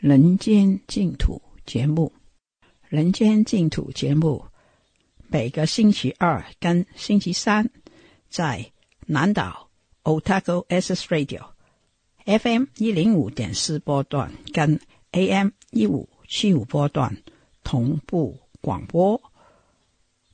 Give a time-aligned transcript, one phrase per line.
[0.00, 2.12] 人间净土》节目。
[2.88, 4.44] 《人间净土》节目
[5.26, 7.70] 每个星期二跟星期三
[8.28, 8.72] 在
[9.06, 9.70] 南岛
[10.04, 11.46] Otago S Radio
[12.26, 14.78] FM 一零五点四波段跟
[15.12, 17.16] AM 一五七五波段
[17.64, 19.20] 同步广播。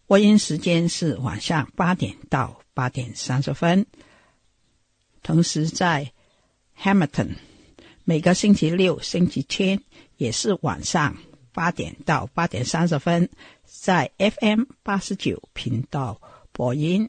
[0.06, 3.86] 播音时间是晚上八点到八点三十分。
[5.22, 6.12] 同时在
[6.78, 7.36] Hamilton
[8.04, 9.80] 每个星期六、星期天
[10.16, 11.16] 也是晚上
[11.52, 13.30] 八点到八点三十分，
[13.64, 17.08] 在 FM 八十九频道播音。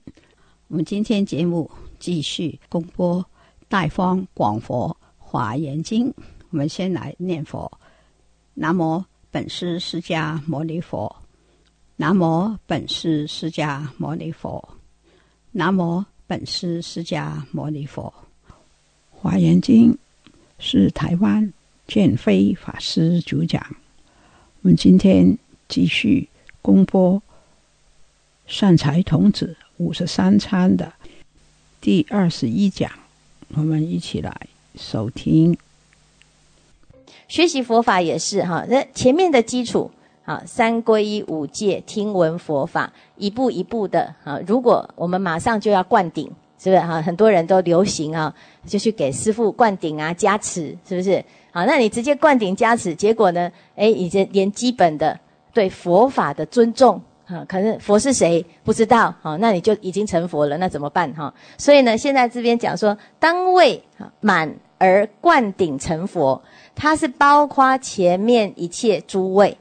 [0.68, 3.24] 我们今天节目继续公播
[3.68, 6.12] 《大方广佛华严经》。
[6.52, 7.80] 我们先来念佛：
[8.54, 11.16] 南无本师释迦牟尼佛，
[11.96, 14.78] 南无本师释迦牟尼佛，
[15.52, 18.14] 南无本师释迦牟尼佛。
[19.10, 19.92] 《华严经》
[20.66, 21.52] 是台湾
[21.86, 23.62] 建飞法师主讲。
[24.62, 25.38] 我们今天
[25.68, 26.30] 继续
[26.62, 27.22] 公播
[28.48, 30.94] 善财童子五十三参的
[31.82, 32.90] 第二十一讲，
[33.50, 35.58] 我们一起来收听。
[37.28, 39.92] 学习佛法也是哈，那前面的基础
[40.24, 44.40] 啊，三皈依五戒，听闻佛法，一步一步的啊。
[44.48, 46.32] 如果我们马上就要灌顶。
[46.64, 47.02] 是不是哈？
[47.02, 48.34] 很多人都流行啊，
[48.66, 51.22] 就去给师傅灌顶啊、加持，是不是？
[51.52, 53.52] 好，那你直接灌顶加持，结果呢？
[53.76, 55.20] 哎，已经连基本的
[55.54, 61.34] 对佛法的尊重啊，可能佛是谁不知道，好，那你就已经成佛了，那怎么办哈？
[61.58, 63.84] 所以呢，现在这边讲说，当位
[64.22, 66.42] 满而灌顶成佛，
[66.74, 69.58] 它是包括前面一切诸位。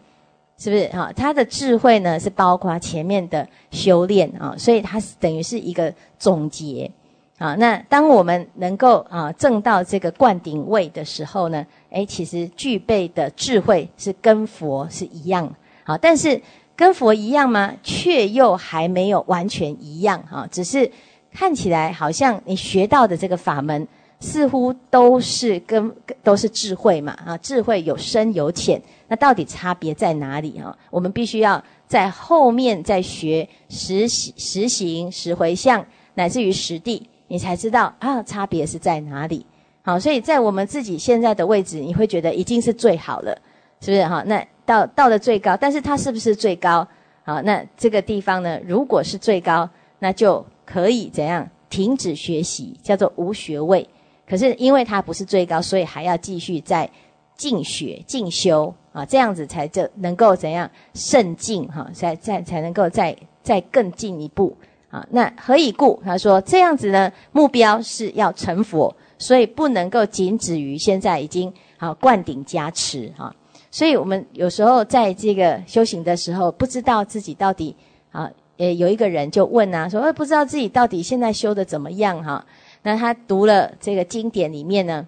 [0.62, 1.12] 是不是哈？
[1.16, 6.88] 他的智慧呢，是包括前面的修炼啊，所以它是等于是一个总结
[7.36, 7.56] 啊。
[7.56, 15.52] 那当我们能够啊证到这个灌顶位的时候呢，诶，其实具备的智慧是跟佛是一样
[15.82, 16.40] 啊，但是
[16.76, 17.74] 跟佛一样吗？
[17.82, 20.88] 却又还没有完全一样哈，只是
[21.34, 23.88] 看起来好像你学到的这个法门。
[24.24, 25.92] 似乎都是跟
[26.22, 28.80] 都是智慧嘛啊，智慧有深有浅，
[29.12, 30.74] 那到底差别在哪里啊？
[30.88, 35.84] 我们必须要在后面再学实习、实行、实回向，
[36.14, 39.44] 乃至于实地，你才知道啊，差别是在哪里。
[39.82, 43.36] 好，所以在我们自己现在的位置，你会觉得已经是最好了，
[43.82, 44.22] 是不是哈？
[44.24, 46.88] 那到到了最高，但是它是不是最高？
[47.22, 49.68] 好，那这个地方呢，如果是最高，
[49.98, 53.86] 那就可以怎样停止学习，叫做无学位。
[54.26, 56.88] 可是，因为它不是最高，所以还要继续在
[57.36, 64.56] 进学进修啊，这样子才就能够怎样胜进哈，才才才能够再再更进一步
[64.90, 65.06] 啊。
[65.10, 66.00] 那何以故？
[66.04, 73.34] 他说这样子呢，目标是要成佛，所以不能够仅止于现在已经啊灌顶加持哈。
[73.70, 77.74] 所以我们有时候在这个修行的时候，不知道自己到底
[78.10, 82.44] 啊，呃，有一个人就问啊，说，呃，不知道自己到底现在修的怎么样哈。
[82.82, 85.06] 那他读了这个经典里面呢，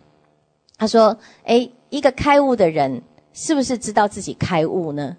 [0.79, 3.03] 他说：“哎，一个开悟的人，
[3.35, 5.15] 是不是知道自己开悟呢？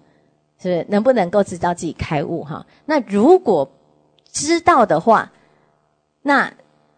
[0.57, 2.43] 是不是能不能够知道自己开悟？
[2.43, 3.69] 哈，那如果
[4.31, 5.31] 知道的话，
[6.23, 6.51] 那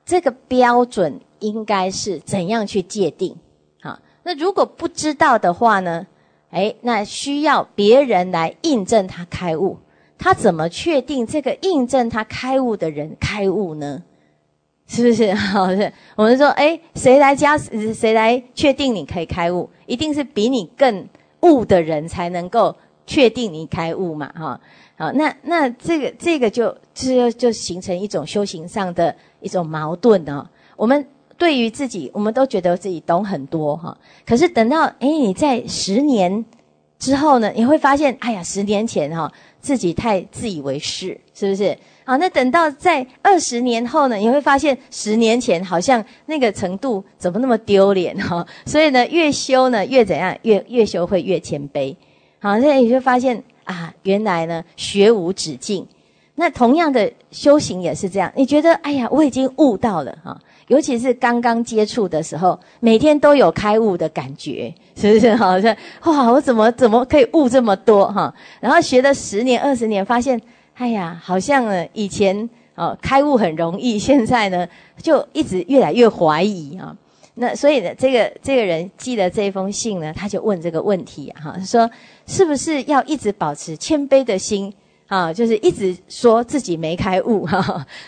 [0.05, 3.35] 这个标准应该是怎样去界定？
[3.81, 6.07] 好，那如果不知道的话呢？
[6.49, 9.77] 哎，那需要别人来印证他开悟，
[10.17, 14.03] 他怎么确定这个印证他开悟的人开悟呢？”
[14.87, 15.33] 是不是？
[15.35, 17.57] 好是，我们说，哎，谁来加？
[17.57, 19.69] 谁来确定你可以开悟？
[19.85, 21.07] 一定是比你更
[21.41, 22.75] 悟的人才能够
[23.05, 24.31] 确定你开悟嘛？
[24.33, 24.59] 哈，
[24.97, 30.47] 好，那那这个这个就就就形成一种修行上的一种矛盾哦。
[30.75, 31.05] 我们
[31.37, 36.45] 对于自己，我们都觉得自己懂很多哈，可是等到哎你在十年
[36.97, 41.77] 之后呢，你会发现，哎呀，十年前哈自己太自以为是，是不是？
[42.07, 48.47] 好，那等到在二十年后呢，你会发现十年前好像那个程度怎么那么丢脸哈？
[48.65, 51.93] 所以呢，越修呢越怎样，越越修会越谦卑。
[52.39, 53.43] 好，所以你就发现。
[53.65, 55.85] 啊，原来呢，学无止境。
[56.35, 58.31] 那同样的修行也是这样。
[58.33, 60.39] 你觉得，哎呀，我已经悟到了哈。
[60.67, 65.35] 尤其是刚刚接触的时候，每天都有开悟的感觉，是不是？
[65.35, 65.75] 好像
[66.05, 68.33] 哇，我怎么怎么可以悟这么多哈？
[68.61, 70.41] 然后学了十年、二十年，发现，
[70.77, 74.67] 哎呀，好像呢，以前哦开悟很容易， 现在呢
[75.01, 76.95] 就一直越来越怀疑啊。
[77.39, 81.89] 那所以呢，这个这个人寄了这封信呢，他就问这个问题哈，说
[82.25, 84.71] 是不是要一直保持谦卑的心
[85.07, 85.33] 啊？
[85.33, 87.59] 就是一直说自己没开悟哈，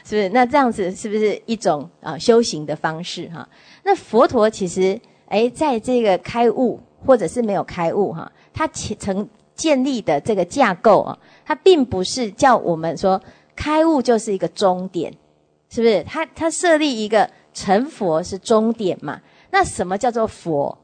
[0.04, 0.30] 是不是？
[0.30, 3.48] 那这样子是不是一种啊修行的方式哈？
[3.84, 9.28] 那佛陀其实哎，在这个开悟或者是没有开悟哈，他曾
[9.60, 13.22] 建立的这个架构啊，它并不是叫我们说
[13.56, 15.14] 开悟就是一个终点，
[15.70, 16.04] 是不是？
[16.04, 17.30] 它它设立一个。
[17.52, 19.20] 成佛是终点嘛？
[19.52, 20.78] 那什么叫做佛？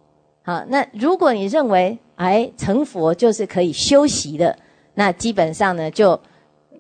[0.44, 4.58] 好，那如果你认为哎成佛就是可以修习的，
[4.96, 6.20] 那基本上呢就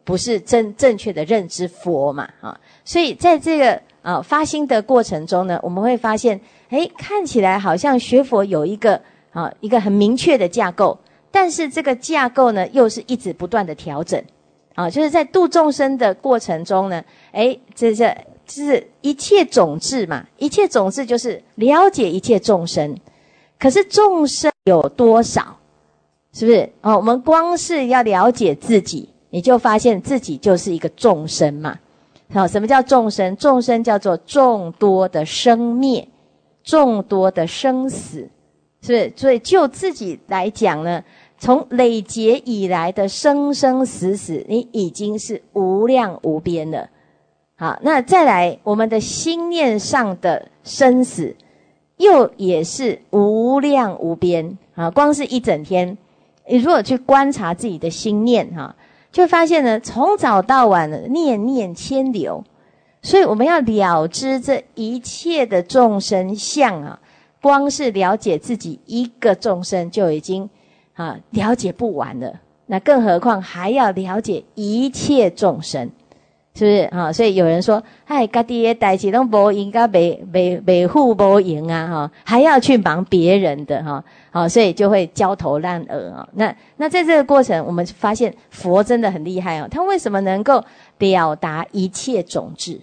[0.03, 2.27] 不是正正确的认知佛嘛？
[2.41, 8.99] 啊，所以在这个啊发心的过程中呢，我们会发现，哎，看起来好像学佛有一个
[9.31, 10.97] 啊一个很明确的架构，
[11.35, 14.23] 但是这个架构呢又是一直不断的调整，
[14.73, 17.03] 啊，就是在度众生的过程中呢，
[17.33, 18.15] 哎，这这。
[18.47, 22.95] 就是一切种智嘛，一切种智就是了解一切众生。
[23.57, 25.57] 可是众生有多少？
[26.31, 26.69] 是不是？
[26.81, 31.79] 哦，我们光是要了解自己，你就发现自己就是一个众生嘛。
[32.31, 33.35] 好，什么叫众生？
[33.35, 36.07] 众生叫做众多的生灭，
[36.63, 38.29] 众多的生死，
[38.81, 39.13] 是不是？
[39.15, 41.03] 所以就自己来讲呢，
[41.45, 46.89] 从累劫以来的生生死死，你已经是无量无边了。
[47.55, 51.35] 好，那再来，我们的心念上的生死，
[51.97, 54.89] 又也是无量无边啊！
[54.89, 55.95] 光是一整天，
[56.47, 58.75] 你如果去观察自己的心念哈，
[59.11, 62.43] 就发现呢，从早到晚的念念牵流，
[63.03, 66.99] 所以我们要了知这一切的众生相啊，
[67.39, 70.49] 光是了解自己一个众生就已经
[70.95, 72.33] 啊了解不完的，
[72.65, 75.89] 那更何况还要了解一切众生。
[76.57, 77.11] 是不是啊？
[77.11, 81.85] 所以有人说：“哎，家己的代志拢无应该维维维护无赢啊！
[81.85, 84.01] 哈，还要去忙别人的哈，
[84.31, 86.25] 好，所以就会焦头烂额啊。
[86.35, 89.67] 那那在这个过程，我们发现佛真的很厉害哦。
[89.69, 90.63] 他为什么能够
[90.97, 92.79] 表达一切种智？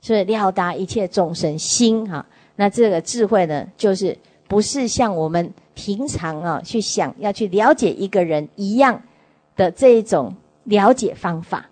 [0.00, 2.24] 是了达一切众生心哈？
[2.56, 4.16] 那这个智慧呢，就是
[4.50, 9.00] 不是像我们平常啊去想要去了解一个人一样
[9.54, 11.64] 的这一种了解方法。”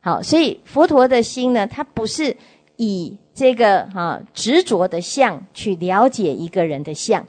[0.00, 2.36] 好，所以佛陀的心呢，他不是
[2.76, 7.26] 以这个啊执着的相去了解一个人的相，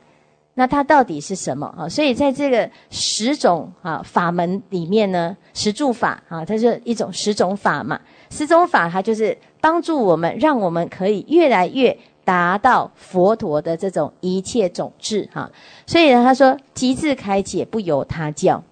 [0.53, 1.87] 那他到底是什么啊？
[1.87, 7.99] 所以在这个十种啊法门里面呢，十住法啊，它是一种十种法嘛。
[8.29, 11.97] 十种法它就是帮助我们，让我们可以越来越
[12.29, 15.49] 达到佛陀的这种一切种智哈。
[15.87, 18.63] 所以呢，他说极致开解不由他教，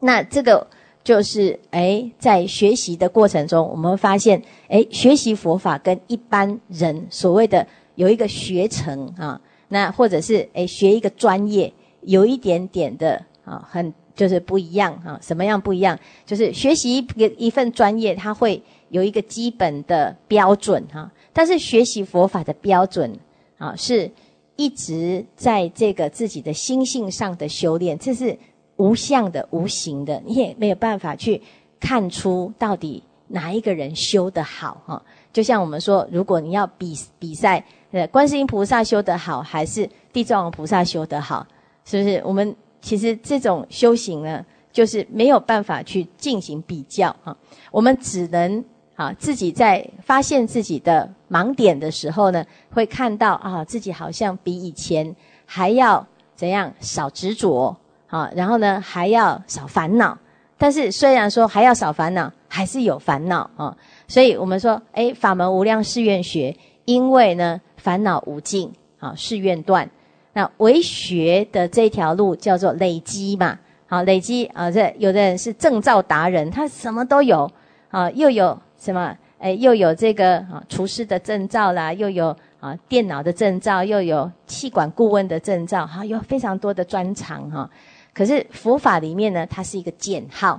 [0.00, 0.66] 那这个。
[1.06, 7.64] 就是哎，在学习的过程中，我们发现，哎，学习佛法跟一般人所谓的
[7.94, 15.16] 有一个学程啊，那或者是哎学一个专业，有一点点的啊，很就是不一样啊。
[15.22, 15.96] 什么样不一样？
[16.24, 17.06] 就是学习一
[17.38, 23.14] 一份专业，它会有一个基本的标准哈，但是学习佛法的标准
[23.58, 24.10] 啊，是
[24.56, 28.34] 一直在这个自己的心性上的修炼，这是。
[28.78, 31.40] 无相的、无形的，你也没有办法去
[31.80, 35.02] 看出到底哪一个人修得好哈。
[35.32, 41.46] 就像我们说，如果你要比比赛，呃，观世音菩萨修得好，还是地藏王菩萨修得好，
[41.86, 42.22] 是不是？
[42.22, 47.34] 我们其实这种修行呢，就是没有办法去进行比较哈。
[47.70, 48.62] 我们只能
[48.96, 57.76] 啊，自己在发现自己的盲点的时候呢，会看到啊，自己好像比以前还要怎样少执着。
[58.08, 60.16] 啊，然后呢，还要少烦恼。
[60.56, 63.76] 但是虽然说还要少烦恼，还是有烦恼啊。
[64.06, 69.90] 所以我们说，哎，法门无量誓愿学，因为呢，烦恼无尽啊，誓愿断。
[70.34, 77.50] 那为学的这条路叫做累积嘛，好累积啊，这有的人是证照达人，他什么都有
[77.88, 87.68] 啊，又有什么哎，又有这个啊厨师的证照啦，又有啊电脑的证照，又有气管顾问的证照，哈，有非常多的专长哈。
[88.14, 90.58] 可是佛法里面呢，它是一个减号，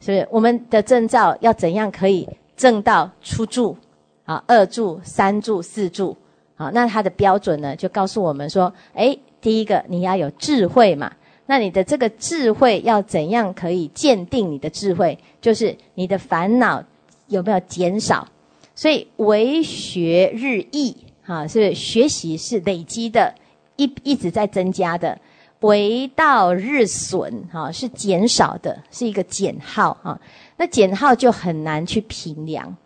[0.00, 0.26] 是不是？
[0.30, 3.76] 我们的证照要怎样可以证到初住
[4.24, 6.16] 啊、二住、三住、四住？
[6.54, 11.12] 好，那它的标准呢，就告诉我们说，诶，第一个你要有智慧嘛。
[11.44, 15.16] 那你的这个智慧要怎样可以鉴定你的智慧？
[15.40, 16.82] 就是你的烦恼
[17.28, 18.28] 有没有减少？
[18.74, 23.34] 所以为学日益，哈，是学习是累积的，
[23.76, 25.18] 一一直在增加的。
[25.60, 30.20] 为道日损，哈，是减少的，是一个减号，哈。
[30.58, 32.76] 那减号就很难去评量，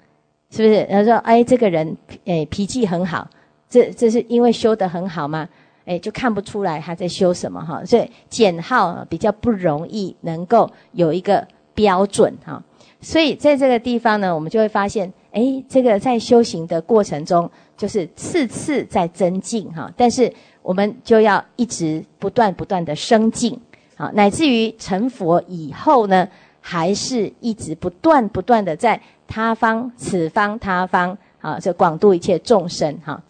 [0.50, 0.86] 是不是？
[0.88, 3.28] 他说，哎，这个人，哎，脾气很好，
[3.68, 5.46] 这这是因为修得很好吗？
[5.84, 7.84] 哎，就看不出来他在修什么，哈。
[7.84, 12.62] 所以减号比较不容易能够有一个标准，哈。
[13.00, 19.90] 所以在这个地方呢，我们就会发现，哎，这个在修行的过程中，就是次次在增进，哈。
[19.96, 23.58] 但是我们就要一直不断不断的升进，
[23.96, 26.28] 啊，乃至于成佛以后呢，
[26.60, 33.22] 还是一直不断不断的在他方、此方、他方，啊，这广度一切众生，哈。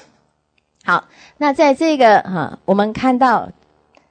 [0.82, 1.04] 好，
[1.38, 3.48] 那在这个哈，我们看到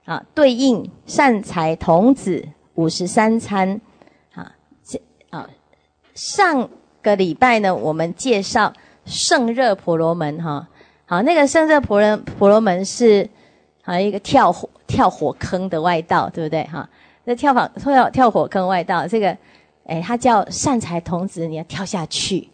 [0.06, 3.82] 啊，对应善财童子五十三参，
[5.32, 5.50] 这啊，
[6.14, 6.70] 上
[7.02, 8.74] 个礼拜呢，我们介绍
[9.06, 10.68] 圣热婆罗门，哈。
[11.06, 13.28] 好，那个圣热婆罗婆罗门是
[13.84, 16.64] 啊一个跳火跳火坑的外道，对不对？
[16.66, 16.88] 哈，
[17.24, 19.36] 那跳火跳跳火坑外道，这个
[19.86, 22.48] 哎，他叫善财童子，你要跳下去，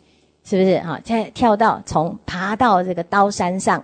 [0.45, 0.79] 是不是？
[0.79, 3.83] 哈，再跳到从爬到这个刀山上，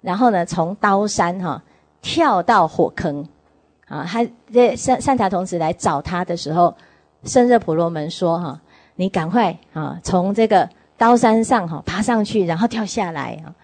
[0.00, 1.62] 然后呢，从刀山哈
[2.02, 3.24] 跳到火坑，
[3.86, 6.74] 啊，他这善善财童子来找他的时候，
[7.24, 8.60] 圣热婆罗门说：哈，
[8.96, 13.54] 你赶快啊，从这个刀山上哈爬上去，然后跳下来啊。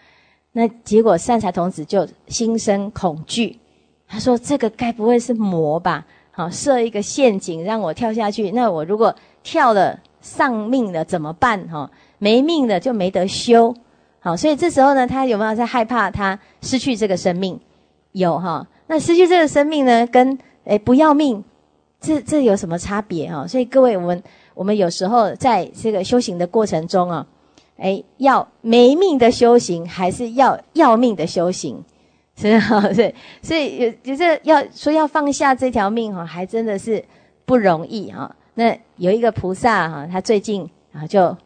[0.52, 3.58] 那结果善财童子就心生恐惧，
[4.06, 6.06] 他说：“这个该不会是魔吧？
[6.30, 8.50] 好，设一个陷阱让我跳下去。
[8.52, 11.68] 那我如果跳了丧命了怎么办？
[11.68, 13.74] 哈，没命了就没得修。
[14.20, 17.60] 好，所以这时候呢，他有没有在害怕他失去这个生命？
[18.12, 18.66] 有哈。
[18.86, 21.42] 那失去这个生命呢，跟诶不要命，
[22.04, 23.46] 这这有什么差别哈？
[23.46, 24.22] 所以各位，我们
[24.54, 27.26] 我们有时候在这个修行的过程中啊。
[27.76, 31.82] 哎，要没命的修行，还是要要命的修行？
[32.36, 37.04] 是哈， 对，所以有就是要说要放下这条命哈，还真的是
[37.44, 38.32] 不容易哈。
[38.54, 41.36] 那有一个菩萨哈，他最近啊就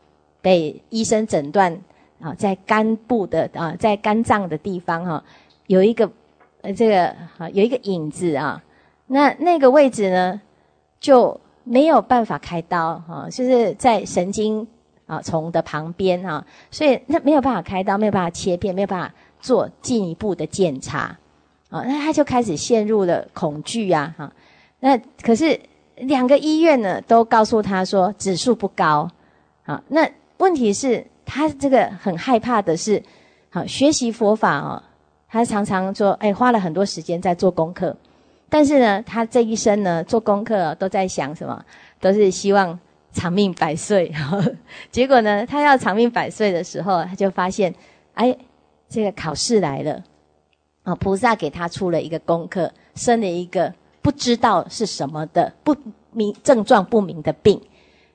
[0.43, 1.75] 被医生诊断
[2.21, 5.25] 啊，在肝部的啊，在肝脏的地方哈，
[5.67, 6.11] 有一个
[6.61, 7.07] 呃这个
[7.39, 8.63] 啊有一个影子啊，
[9.07, 10.39] 那那个位置呢
[11.01, 14.67] 就没有办法开刀哈，就是在神经。
[15.07, 21.17] 啊，虫的旁边哈，所以那没有办法开刀，没有办法切片，没有办法做进一步的检查，
[21.71, 24.31] 啊，那他就开始陷入了恐惧呀，哈，
[24.81, 25.59] 那可是
[25.97, 29.11] 两个医院呢都告诉他说指数不高，
[29.65, 33.03] 啊，那问题是他这个很害怕的是，
[33.49, 34.83] 好学习佛法哦，
[35.27, 37.97] 他常常说，哎，花了很多时间在做功课，
[38.49, 41.65] 但是呢，他这一生呢做功课都在想什么，
[42.01, 42.79] 都是希望。
[43.11, 44.13] 长命百岁，
[44.93, 45.45] 结果呢？
[45.45, 47.75] 他要长命百岁的时候，他就发现，
[48.13, 48.37] 哎，
[48.87, 50.05] 这个考试来了，
[50.85, 55.75] 啊，菩萨给他出了一个功课，生了一个不知道是什么的不
[56.13, 57.61] 明症状不明的病，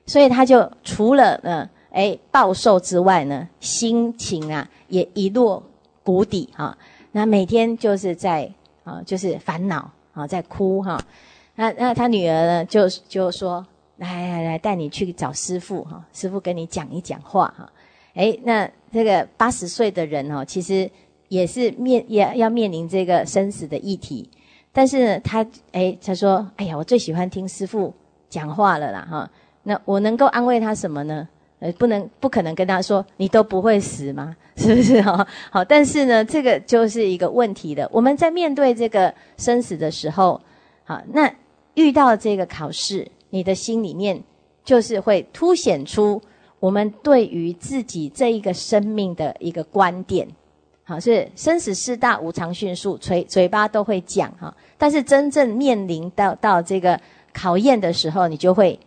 [0.06, 5.62] 所以他就除了呢，哎，暴瘦之外呢，心情啊也一落
[6.04, 6.78] 谷底哈。
[7.10, 8.48] 那每天就是在
[8.84, 10.98] 啊，就是烦恼啊，在哭哈。
[11.56, 13.66] 那那他女儿呢，就就说。
[13.98, 17.72] 来来来，带你去找师傅哈，师傅跟你讲一讲话哈。
[18.14, 20.90] 哎，那这个八十岁的人哦，其实
[21.28, 24.28] 也是面也要面临这个生死的议题。
[24.72, 27.94] 但是呢，他哎，他说：“哎呀，我最喜欢听师傅
[28.28, 29.30] 讲话了啦哈。”
[29.62, 31.28] 那我能够安慰他什么呢？
[31.60, 34.36] 呃，不能不可能跟他说你都不会死吗？
[34.56, 35.26] 是不是 哈？
[35.50, 37.88] 好，但是呢，这个就是一个问题的。
[37.92, 40.40] 我们在面对这个生死的时候，
[40.84, 41.32] 好，那
[41.74, 43.10] 遇到这个考试。
[43.30, 44.22] 你的心里面
[44.62, 46.22] 就是会凸显出
[46.60, 50.28] 我们对于自己这一个生命的一个观点，
[50.84, 57.00] 好是生死事大无常迅速，嘴嘴巴都会讲哈，但是真正面临到到这个
[57.32, 58.78] 考验的时候，你就会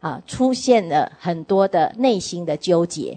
[0.00, 3.16] 啊出现了很多的内心的纠结，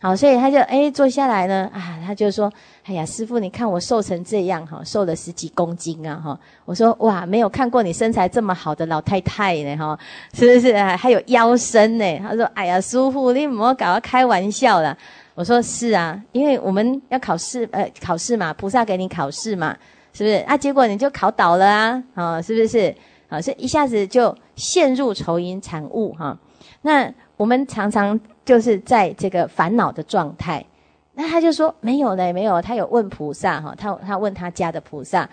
[0.00, 2.52] 好，所以他就哎坐下来呢，啊，他就说，
[2.84, 6.38] 哎呀，师傅，你看我瘦成这样哈，瘦了十几公斤啊哈。
[6.64, 9.98] 我说哇，没有看过你身材这么好的老太太呢哈，
[10.32, 10.72] 是不是？
[10.76, 12.18] 还有腰身呢？
[12.20, 14.96] 他说，哎呀，师傅，你莫搞我开玩笑啦。
[15.34, 19.76] 我说是啊，因为我们要考试，呃，考试嘛，菩萨给你考试嘛，
[20.12, 20.36] 是不是？
[20.46, 22.94] 啊，结果你就考倒了啊，啊，是不是？
[23.28, 26.38] 啊，是一下子就陷入愁云惨雾哈。
[26.82, 28.18] 那我们常常。
[28.48, 30.64] 就是在这个烦恼的状态，
[31.12, 32.62] 那他就说没有嘞，没有。
[32.62, 35.28] 他有问菩萨哈，他他问他家的菩萨，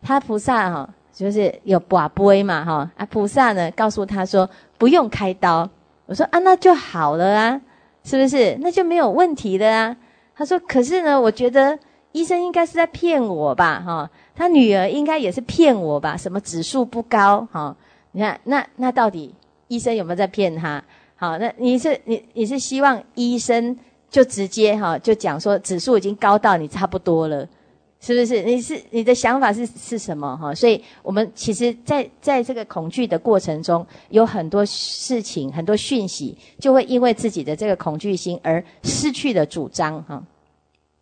[0.00, 5.68] 他菩萨哈就是有把杯嘛哈啊，菩萨呢告诉他说不用开刀。
[6.06, 7.60] 我说啊，那就好了啊，
[8.04, 8.56] 是不是？
[8.60, 9.96] 那就没有问题的啊。
[10.36, 11.76] 他说可是呢，我觉得
[12.12, 16.16] 医生应该是在骗我吧哈，他女儿应该也是骗我吧？
[16.16, 17.76] 什么指数不高哈？
[18.12, 19.32] 你看那那到底
[19.68, 20.82] 医生有没有在骗他？
[21.14, 27.48] 好，那你是你你是希望医生就直接哈就讲说指数已经高到你差不多了，
[28.00, 28.42] 是不是？
[28.42, 30.52] 你是你的想法是是什么哈？
[30.52, 40.20] 所以我们其实，在在这个恐惧的过程中，有很多事情、很多讯息，就会因为自己的这个恐惧心而失去了主张哈。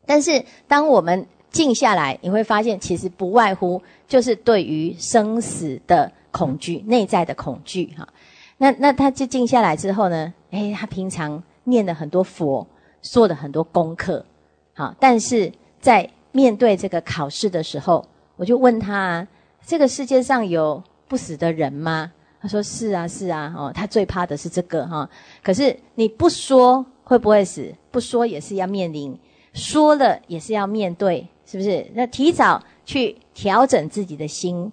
[0.08, 8.08] 但是当我们静下来，你会发现，其实不外乎就是对于生死的恐惧、内在的恐惧哈。
[8.56, 10.32] 那那他就静下来之后呢？
[10.50, 12.66] 诶，他平常念了很多佛，
[13.02, 14.24] 做了很多功课，
[14.72, 18.02] 好，但是在面对这个考试的时候，
[18.36, 19.26] 我就问他：
[19.66, 22.10] 这个世界上有不死的人吗？
[22.40, 25.08] 他说：是啊，是啊，哦，他最怕的是这个哈。
[25.42, 27.74] 可是你不说会不会死？
[27.90, 29.18] 不说也是要面临，
[29.58, 31.86] 说了也是要面对，是不是？
[31.92, 34.72] 那提早去调整自己的心，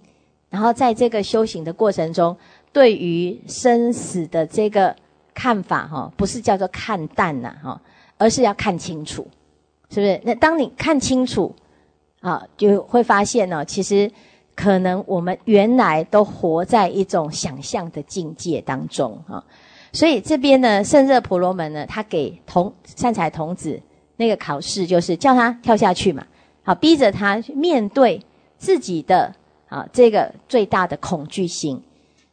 [0.50, 2.38] 然后在这个修行的过程中。
[2.72, 4.94] 对于生死的这个
[5.34, 7.82] 看法，哈，不是叫做看淡呐，哈，
[8.18, 9.26] 而是要看清楚，
[9.90, 10.20] 是不是？
[10.26, 11.56] 那当你看清楚，
[12.20, 14.12] 啊，就会发现呢，其实
[14.56, 19.42] 可能我们原来都活在一种想象的境界当中，哈。
[19.94, 23.82] 所以这边呢，圣热婆罗门呢，他给童善财童子
[24.18, 26.26] 那个考试，就是叫他跳下去嘛，
[26.64, 28.22] 好，逼着他面对
[28.58, 29.34] 自己的
[29.68, 31.82] 啊这个最大的恐惧心。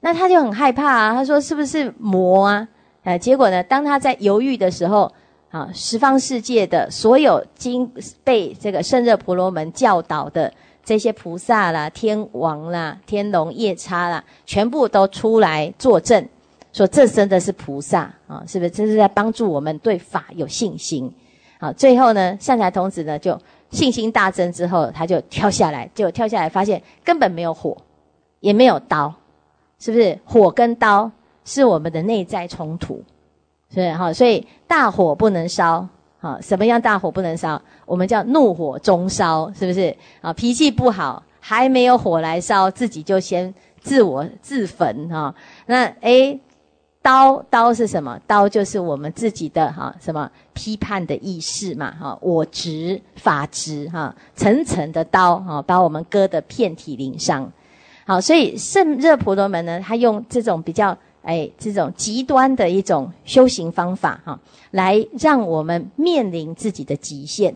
[0.00, 2.68] 那他就很害怕啊，他说是不是魔啊？
[3.04, 5.12] 呃，结果呢，当他在犹豫的时候，
[5.50, 7.88] 啊，十方世界的所有经
[8.24, 10.52] 被这个圣热婆罗门教导的
[10.84, 16.28] 这些菩萨啦、天王啦、天龙夜叉啦，全部都出来作证，
[16.72, 18.70] 说这真的是菩萨啊，是不是？
[18.70, 21.12] 这是在帮助我们对法有信心。
[21.62, 27.76] 好，最后呢，善财童子呢就信心大增之后，他就跳下来，就跳下来发现根本没有火，
[28.40, 29.14] 也没有刀。
[29.78, 31.08] 是不是火跟刀
[31.44, 33.00] 是我们的内在冲突？
[33.72, 35.86] 是哈，所以大火不能烧，
[36.18, 37.62] 好，什么样大火不能烧？
[37.86, 39.96] 我们叫怒火中烧，是不是？
[40.20, 45.32] 啊，脾气不好，还没有火来烧，自己就先自我自焚哈。
[45.66, 46.40] 那诶，
[47.02, 48.18] 刀刀是什么？
[48.28, 51.90] 刀就是我们自己的哈，什么批判的意识嘛？
[52.00, 57.50] 哈，我执法执哈，层层的刀哈，把我们割得遍体鳞伤。
[58.06, 64.38] 好，所以圣热婆罗门呢，他用这种比较哎，这种极端的一种修行方法哈，
[64.70, 67.54] 来让我们面临自己的极限，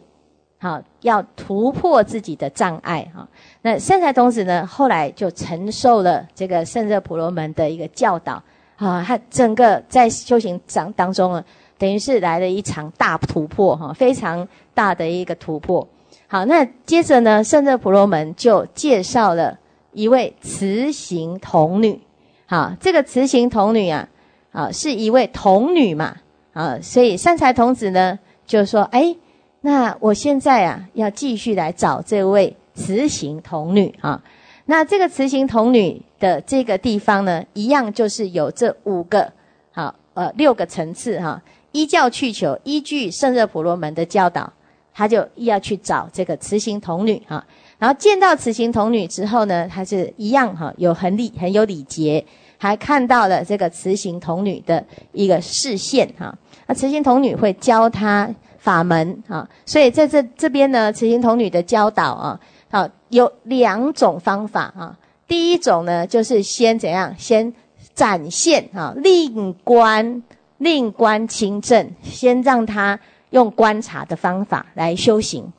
[0.59, 3.29] 好，要突破自己的障碍哈。
[3.63, 8.43] 那圣财童子呢，后来就承受了这个圣热婆罗门的一个教导
[8.77, 11.45] 啊，他整个在修行当当中呢，
[11.79, 15.87] 等于是来了一场大突破哈，非常大的一个突破。
[16.29, 19.59] 好，那接着呢，圣者婆罗门就介绍了。
[19.93, 21.99] 一位雌形童女，
[22.45, 24.07] 好，这个雌形童女啊，
[24.53, 26.17] 啊，是一位童女嘛，
[26.53, 29.17] 啊，所以善财童子呢就说，哎，
[29.63, 34.23] 那我现在啊要继续来找这位雌形童女啊，
[34.67, 39.33] 那这个雌形童女的这个地方呢，一样就是有这五个，
[39.73, 41.41] 好，呃，六个层次哈，
[41.73, 44.53] 依教去求，依据圣热婆罗门的教导，
[44.93, 47.45] 他就要去找这个雌形童女哈。
[47.79, 52.25] 然后见到雌形童女之后呢，他是一样哈，有很礼很有礼节，
[52.59, 56.37] 还看到了这个雌形童女的一个视线哈。
[56.67, 64.99] 那雌形童女会教他法门啊，所以在这这边呢，雌形童女的教导啊，好有两种方法啊。
[65.29, 67.53] 第一种呢，就是先怎样，先
[67.95, 70.23] 展现啊，令观
[70.59, 72.99] 令观清正，先让他
[73.31, 75.53] 用观察的方法来修行，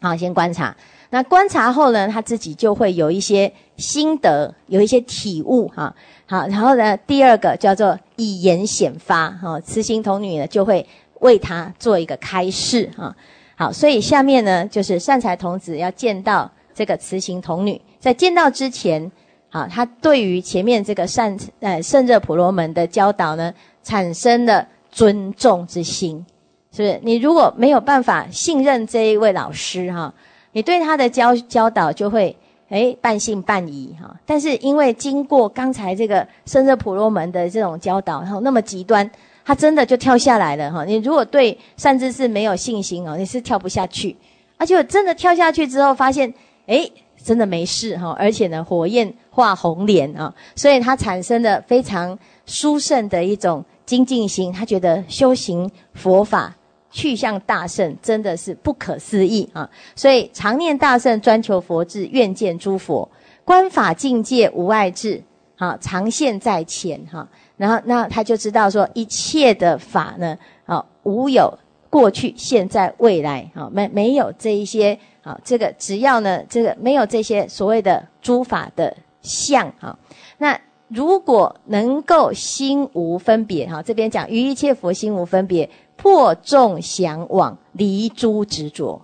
[0.00, 0.74] 好，先观察。
[1.10, 5.94] 那观察后呢，他自己就会有一些心得，有一些体悟哈。
[6.26, 10.84] 好，然后呢，第二个叫做以言显发哈，慈心童女呢就会
[11.20, 13.14] 为他做一个开示哈。
[13.58, 19.10] 好，所以下面呢，就是善财童子要见到这个慈行童女，在见到之前，
[19.48, 23.50] 好，他对于前面这个善呃圣热婆罗门的教导呢，
[23.82, 26.22] 产生了尊重之心，
[26.70, 27.00] 是不是？
[27.02, 30.12] 你如果没有办法信任这一位老师哈，
[30.52, 32.36] 你对他的教教导就会
[32.68, 34.14] 诶半信半疑哈。
[34.26, 39.10] 但是因为经过刚才这个圣热婆罗门的这种教导，然后那么极端。
[39.46, 40.84] 他真的就跳下来了哈！
[40.84, 44.16] 你如果对善知识没有信心哦，你是跳不下去。
[44.56, 46.34] 而且我真的跳下去之后，发现
[46.66, 46.90] 哎，
[47.22, 48.10] 真的没事哈！
[48.18, 54.52] 而且呢，火焰化红莲啊，所以他产生了非常殊胜的一种精进心。
[54.52, 56.52] 他觉得修行佛法
[56.90, 59.70] 去向大圣，真的是不可思议啊！
[59.94, 63.08] 所以常念大圣，专求佛智，愿见诸佛，
[63.44, 65.22] 观法境界无碍智，
[65.54, 67.28] 好常现在前哈。
[67.56, 79.98] 然后，那他就知道说，一切的法呢，啊，无有过去、现在、未来，啊，没没有这一些，啊，这个只要呢，这个没有这些所谓的诸法的相，啊，
[80.36, 89.00] 那如果能够心无分别，哈，这边讲于一切佛心无分别，破众向往，离诸执着，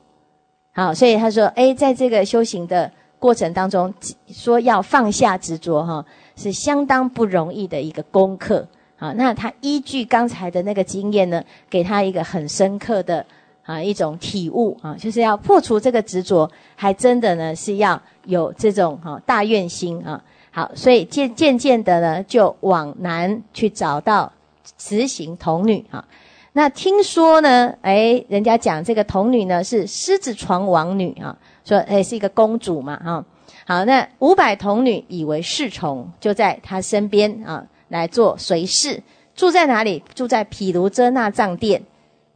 [0.75, 3.95] 好，所以他说，哎，在这个修行的过程当中，
[4.29, 6.05] 说要放下执着，哈。
[6.37, 8.67] 是相当不容易的一个功课
[8.99, 9.13] 啊！
[9.17, 13.25] 那他依据刚才的那个经验呢，给他一个很深刻的
[13.65, 20.23] 啊一种体悟啊，就是要破除这个执着，还真的呢是要有这种哈大愿心啊。
[20.51, 24.33] 好，所以渐渐渐的呢，就往南去找到
[24.77, 26.05] 慈行童女啊。
[26.53, 33.25] 那听说呢，哎，人家讲这个童女呢是狮子床王女啊，说哎是一个公主嘛哈。
[33.67, 39.03] 好，那五百童女以为侍从，就在他身边啊，来做随侍。
[39.35, 40.03] 住在哪里？
[40.15, 41.83] 住在毗卢遮那藏殿。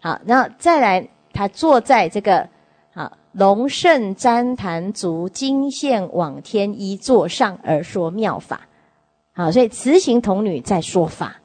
[0.00, 2.48] 好，然后再来，他坐在这个
[2.94, 8.60] 啊龙胜旃檀足金线往天一座上而说妙法。
[9.34, 11.36] 好，所以慈行童女在说法。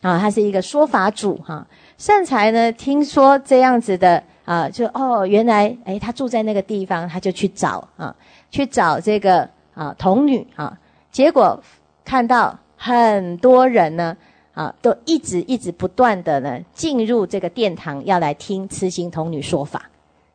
[0.00, 1.66] 啊，他是一个说法主哈。
[1.96, 8.14] 善财呢，听说这样子的啊，就哦，原来哎，他住在那个地方，他就去找啊。
[8.54, 10.78] 去找这个啊童女啊，
[11.10, 11.60] 结果
[12.04, 14.16] 看到很多人呢
[14.52, 19.90] 啊，都一直一直不断的呢进入这个殿堂，要来听慈行童女说法。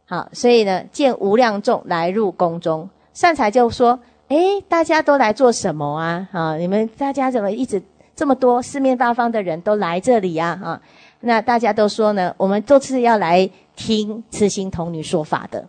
[0.05, 6.27] 好，所以呢见无量众来入宫中，善财就说：哎，大家都来做什么啊？
[6.33, 7.81] 啊，你们大家怎么一直
[8.17, 10.59] 这么多四面八方的人都来这里啊？
[10.61, 10.81] 啊，
[11.21, 15.65] 那大家都说呢，我们都是要来听慈行童女说法的。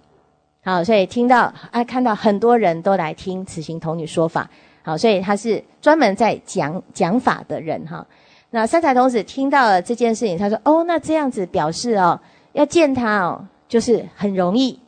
[0.62, 4.49] 好，所以听到啊，看到很多人都来听此行童女说法。
[4.83, 8.07] 好，所以他是专门在讲讲法的人哈。
[8.51, 12.20] 那三才童子听到了这件事情，他说：“哦，那这样子表示哦，
[12.53, 14.79] 要见他哦，就是很容易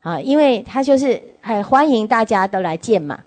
[0.00, 3.20] 啊，因为他就是很欢迎大家都来见嘛。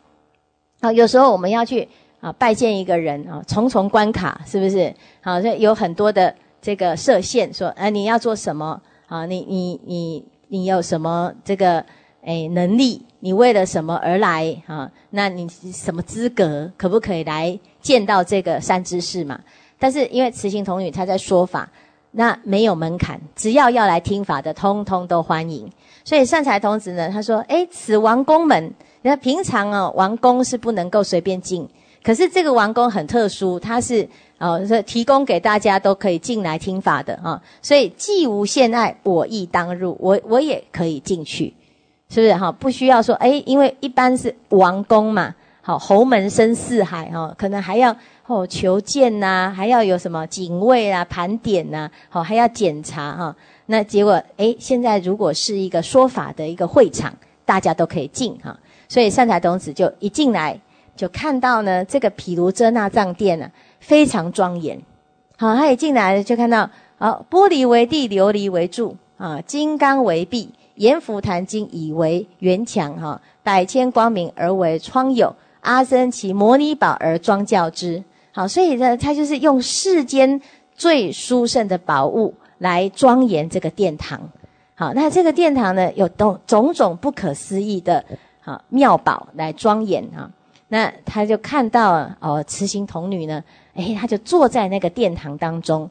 [0.82, 1.88] 好，有时候我们要去
[2.20, 4.94] 啊拜见一个人啊，重重关卡是不是？
[5.22, 9.26] 好，所以有很多的这个设限，说哎你要做什么啊？
[9.26, 10.26] 你你你。”
[10.56, 11.86] 你有什么这个
[12.22, 13.02] 诶能力？
[13.20, 14.90] 你为了什么而来啊？
[15.10, 16.72] 那你什么资格？
[16.78, 19.38] 可不可以来见到这个善知识嘛？
[19.78, 21.70] 但是因为慈行童女她在说法，
[22.12, 25.70] 那没有门槛，只要要来听法的，通通都欢迎。
[26.06, 31.68] 所以善财童子呢，他说：诶，此王宫门，那平常哦，王宫是不能够随便进，
[32.06, 34.08] 可是这个王宫很特殊，它是。
[34.38, 41.54] 哦，是提供给大家都可以进来听法的啊，所以既无限爱，我亦当入，我我也可以进去，
[42.10, 42.52] 是不是哈？
[42.52, 47.96] 不需要说，哎，因为一般是王宫嘛，好，侯门深似海哈，可能还要
[48.28, 53.34] 哦求见呐，还要有什么警卫啊、盘点呐，好，还要检查哈。
[53.68, 57.16] 那结果，哎，现在如果是一个说法的一个会场，
[57.46, 60.60] 大家都可以进哈，所以善财童子就一进来
[60.96, 63.50] 就看到呢，这个毗卢遮那藏殿呢。
[63.80, 64.82] 非常庄严，
[65.38, 75.32] 好，他一进来就看到，好，玻璃为地，琉璃为柱，啊，金刚为壁，阎浮檀经以为圆墙，哈，百千光明而为窗牖，
[75.62, 80.42] 阿僧祇摩尼宝而装教之，好，所以呢，他就是用世间
[80.74, 84.20] 最殊胜的宝物来庄严这个殿堂，
[84.74, 88.04] 好，那这个殿堂呢，有种种种不可思议的，
[88.42, 90.32] 好妙宝来庄严啊，
[90.68, 93.44] 那他就看到哦，慈心童女呢。
[93.76, 95.90] 哎，他就坐在那个殿堂当中。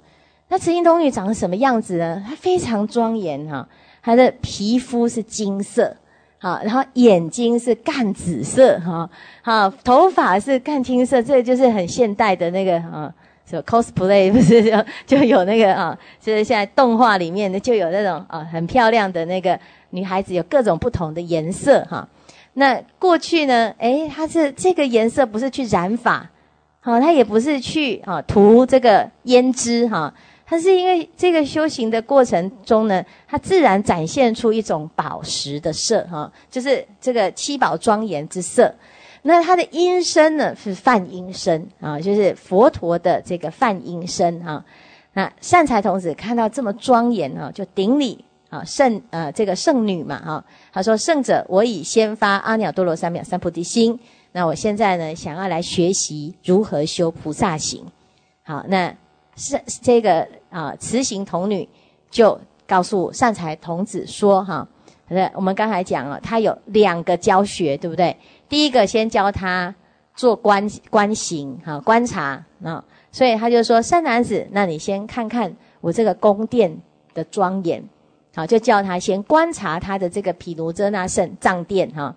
[0.49, 2.25] 那慈心童女长什么样子呢？
[2.27, 3.69] 她非常庄严哈，
[4.03, 5.95] 她的皮肤是金色，
[6.39, 9.09] 好，然后眼睛是淡紫色哈，
[9.43, 13.13] 好，头发是淡青色，这就是很现代的那个啊
[13.51, 19.59] 是 cosplay 不是就就有那个啊，就是现在动画里面的就有那种啊很漂亮的那个
[19.91, 22.09] 女孩子，有各种不同的颜色哈。
[22.55, 26.31] 那过去呢，诶，它是这个颜色不是去染发，
[26.81, 30.15] 好，它也不是去啊涂这个胭脂哈，
[30.47, 38.73] 它是因为这个修行的过程中呢，它自然展现出一种宝石的色哈，就是这个七宝庄严之色。
[39.23, 44.65] 那它的音声呢是梵音声啊，就是佛陀的这个梵音声啊。
[45.15, 50.45] 那善财童子看到这么庄严啊，就顶礼啊圣呃这个圣女嘛哈。
[50.73, 53.99] 他说：“圣者，我已先发阿耨多罗三藐三菩提心。
[54.33, 57.85] 那我现在呢，想要来学习如何修菩萨行。
[58.43, 58.95] 好，那
[59.37, 61.69] 是这个啊慈行童女
[62.11, 64.67] 就告诉善财童子说哈，
[65.35, 68.17] 我们刚才讲了，他有两个教学，对不对？”
[68.49, 69.75] 第一个先教他
[70.15, 76.77] 做观观行哈观察啊，所以他就说善男子，那你先看看我这个宫殿
[77.15, 77.83] 的庄严，
[78.35, 82.15] 好就叫他先观察他的这个毗卢遮那圣藏殿哈，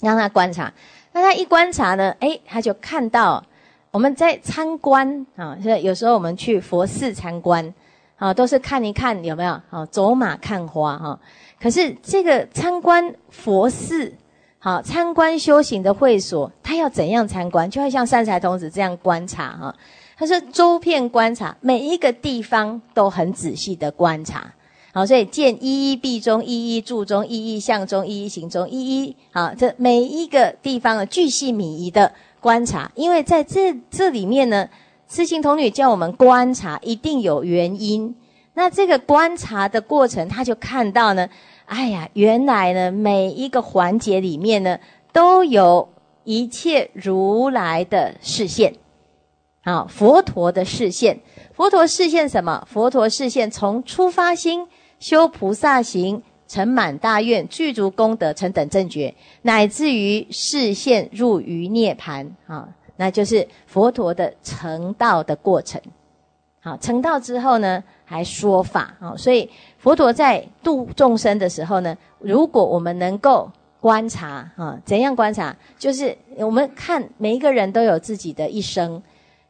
[0.00, 0.72] 让他观察。
[1.12, 3.42] 那他一观察呢，诶，他就看到
[3.90, 7.74] 我们在参观啊，所以有时候我们去佛寺参观
[8.16, 11.18] 啊，都是看一看有没有啊，走马看花哈。
[11.60, 14.14] 可是这个参观佛寺。
[14.62, 17.70] 好，参观修行的会所，他要怎样参观？
[17.70, 19.74] 就会像善财童子这样观察哈。
[20.18, 24.52] 他说周遍观察，每一个地方都很仔细的观察。
[24.92, 34.68] 好，所以见一一必中，一一住中，一一向中，一一行中，一一好，这每一个地方的巨细靡遗的观察，因为在这这里面呢，
[35.08, 38.16] 痴情童女叫我们观察，一定有原因。
[38.54, 41.28] 那这个观察的过程，他就看到呢。
[41.66, 44.76] 哎呀，原来呢，每一个环节里面呢，
[45.12, 45.88] 都有
[46.24, 48.74] 一切如来的视线，
[49.62, 51.20] 啊，佛陀的视线。
[51.54, 52.66] 佛陀视线什么？
[52.68, 54.66] 佛陀视线从出发心
[55.00, 65.80] 修菩萨行，成满大愿，具足功德，成等正觉，乃至于视线入于涅盘啊，那就是佛陀的成道的过程。
[66.62, 69.50] 好，成道之后呢，还说法啊，所以。
[69.82, 75.56] 佛陀在度众生的时候呢，如果我们能够观察啊，怎样观察？
[75.78, 79.02] 就是我们看每一个人都有自己的一生，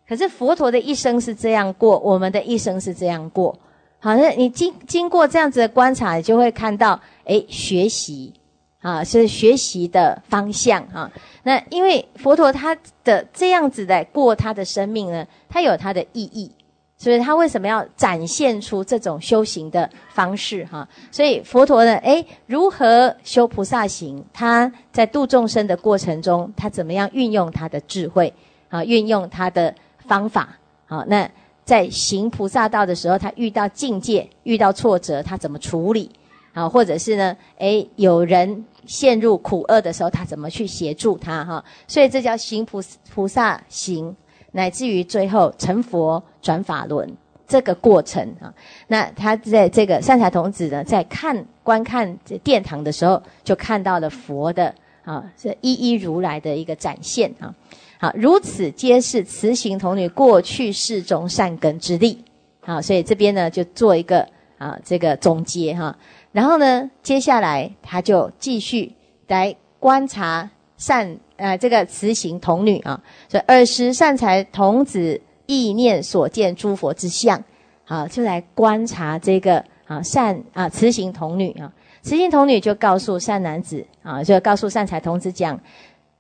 [0.09, 3.59] 可是佛陀的一生是这样过，我们的一生是这样过。
[4.01, 8.33] 好，那你经经过这样子的观察，你就会看到，诶，学习
[8.81, 11.11] 啊，是学习的方向啊。
[11.43, 16.51] 那因为佛陀他的这样子的过他的生命呢，他有他的意义。
[16.97, 20.63] 所以他为什么要展现出这种修行的方式？
[20.67, 24.23] 哈，所以佛陀呢，诶，如何修菩萨行？
[24.35, 28.31] 他在度众生的过程中，他怎么样运用他的智慧？
[28.69, 29.75] 啊，运用他的
[30.07, 30.59] 方法？
[30.85, 31.27] 好，那
[31.65, 36.11] 在行菩萨道的时候，他遇到境界、遇到挫折，他怎么处理？
[36.53, 41.45] 啊，或者是呢，诶，有人陷入苦厄的时候，他怎么去协助他？
[41.45, 44.15] 哈，所以这叫行菩菩萨行。
[44.53, 47.09] 乃至于最后成佛转法轮
[47.47, 48.53] 这个过程啊，
[48.89, 57.55] 那他在这个善财童子呢，在看观看这殿堂的时候，就看到了佛的啊，是一一如来的一个展现啊，
[58.01, 62.25] 好，如此皆是慈行童女过去世中善根之力，
[62.61, 65.95] 好，所以这边呢就做一个啊这个总结哈，
[66.33, 68.91] 然后呢接下来他就继续
[69.29, 71.19] 来观察善。
[71.37, 77.43] 呃，这个慈行童女啊，所以尔时善财童子意念所见诸佛之相，
[77.85, 85.59] 好，就来观察这个啊善啊慈行童女啊，慈行童女就告诉善男子啊，就告诉善财童子讲，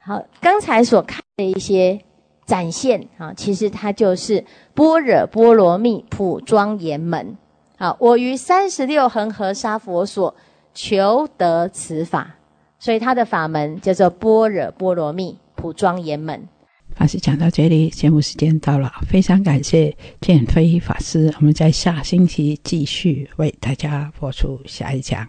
[0.00, 2.00] 好，刚才所看的一些
[2.46, 7.36] 展现啊，其实它就是般若波罗蜜普庄严门，
[7.78, 10.34] 好，我于三十六恒河沙佛所
[10.74, 12.36] 求得此法。
[12.82, 16.48] 所以他的法门叫做般若波罗蜜普庄严门。
[16.94, 21.30] 法师讲到这里，节目时间到了，非常感谢建飞法师。
[21.36, 25.28] 我们在下星期继续为大家播出下一讲。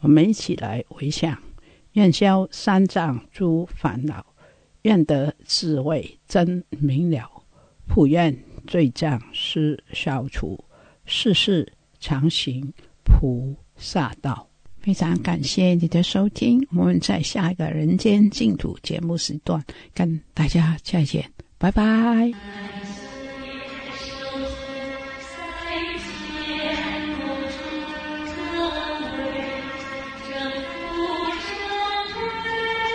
[0.00, 1.38] 我们一起来回想：
[1.92, 4.24] 愿消三障诸烦恼，
[4.82, 7.28] 愿得智慧真明了，
[7.86, 10.62] 普愿罪障失消除，
[11.04, 12.72] 世世常行
[13.04, 14.48] 菩萨道。
[14.80, 22.32] 非常感谢你的收听，我们在下一个人间净土节目时段跟大家再见，拜拜。